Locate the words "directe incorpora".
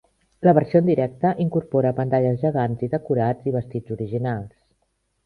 0.91-1.91